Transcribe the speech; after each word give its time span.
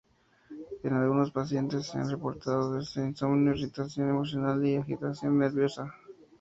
En 0.81 0.93
algunos 0.95 1.29
pacientes 1.29 1.85
se 1.85 1.99
han 1.99 2.09
reportado 2.09 2.73
desde 2.73 3.05
insomnio, 3.05 3.53
irritación 3.53 4.09
emocional 4.09 4.65
y 4.65 4.77
agitación 4.77 5.37
nerviosa. 5.37 5.93